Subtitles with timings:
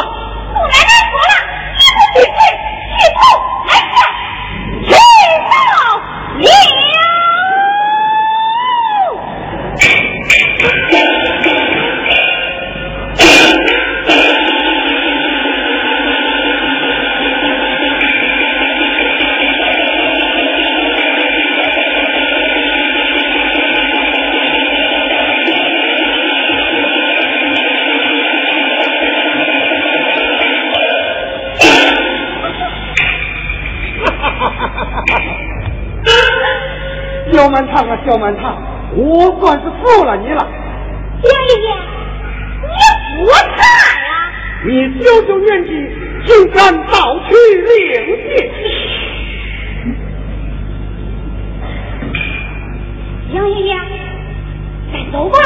[0.00, 1.34] 不来赖活了
[1.72, 2.51] 你也不许去
[37.52, 38.56] 小满堂啊，小满堂，
[38.96, 40.48] 我算是服了你了。
[41.22, 41.68] 杨爷爷，
[42.62, 42.80] 你
[43.20, 43.60] 服他
[44.00, 44.08] 呀？
[44.64, 45.70] 你九九年纪，
[46.24, 46.96] 竟敢盗
[47.28, 47.70] 取令
[48.24, 48.32] 箭！
[53.34, 53.76] 杨爷爷，
[54.90, 55.36] 咱走吧。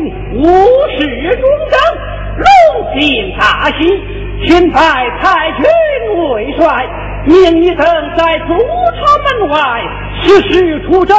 [0.00, 0.42] 无
[0.96, 1.00] 事
[1.40, 1.78] 中正，
[2.38, 2.46] 龙
[2.98, 3.00] 心
[3.38, 3.80] 大喜，
[4.46, 4.78] 钦派
[5.22, 5.64] 太君
[6.30, 6.86] 为帅，
[7.26, 9.56] 命一等在祖朝门外
[10.22, 10.52] 实时
[10.86, 11.16] 出征。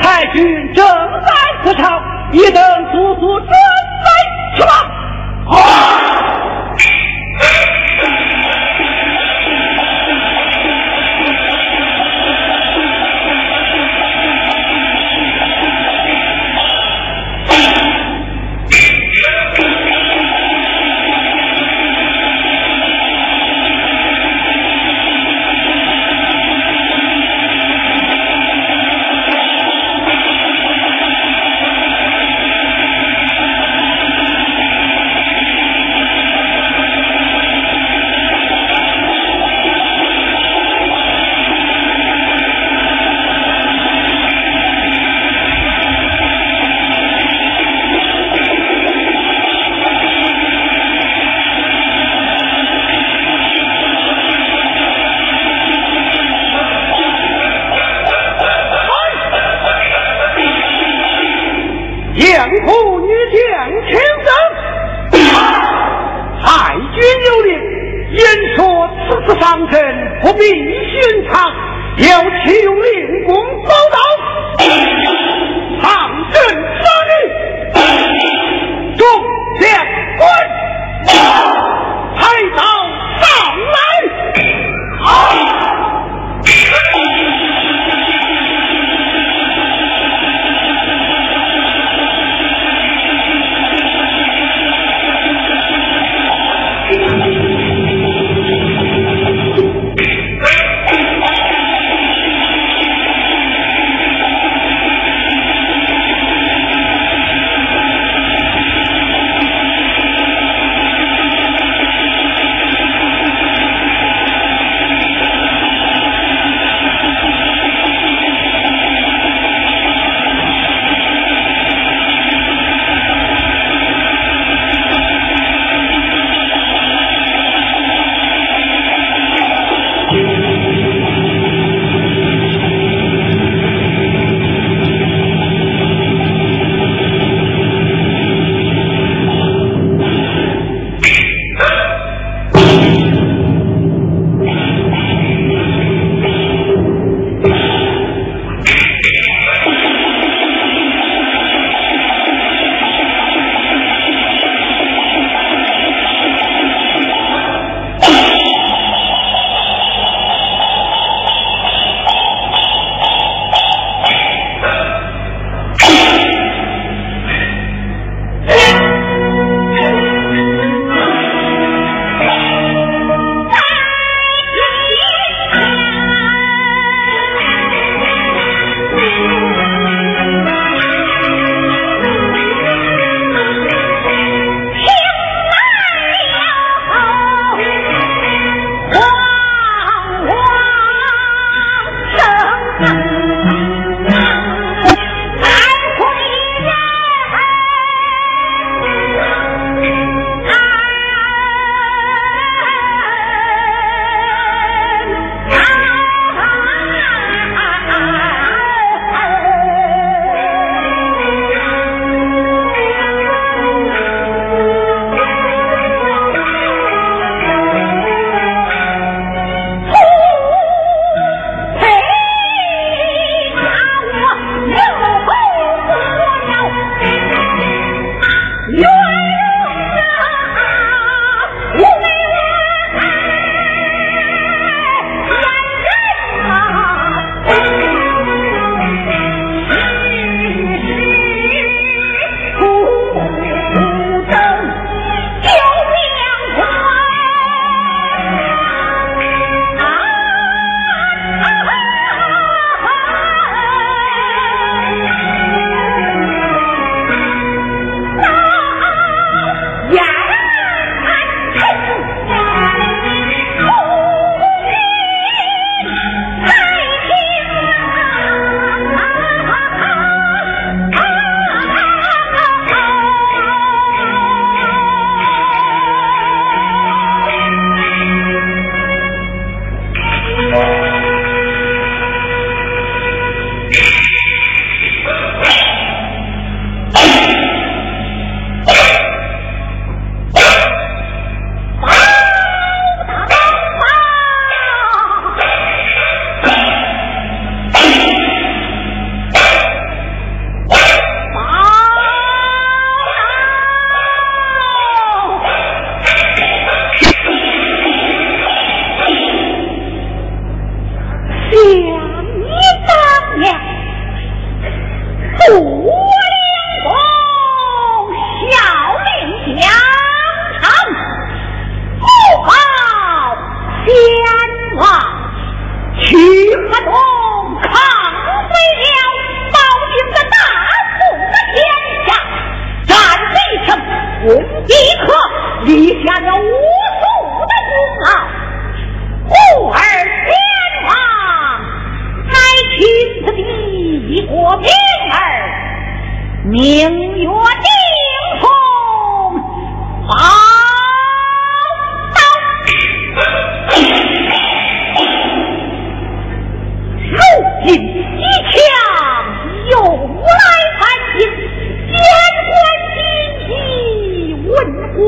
[0.00, 1.28] 太君正在
[1.64, 2.00] 此朝，
[2.32, 4.72] 一等速速准备出发。
[5.46, 5.52] 好。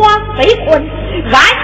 [0.05, 1.64] 文官被困，